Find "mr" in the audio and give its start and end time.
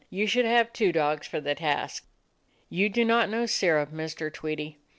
3.85-4.33